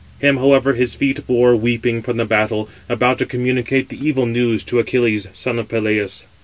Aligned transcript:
Him, 0.17 0.37
however, 0.37 0.73
his 0.73 0.95
feet 0.95 1.27
bore, 1.27 1.55
weeping, 1.55 2.01
from 2.01 2.17
the 2.17 2.25
battle, 2.25 2.67
about 2.89 3.19
to 3.19 3.25
communicate 3.27 3.89
the 3.89 4.03
evil 4.03 4.25
news 4.25 4.63
to 4.63 4.79
Achilles, 4.79 5.27
son 5.31 5.59
of 5.59 5.69
Peleus. 5.69 6.25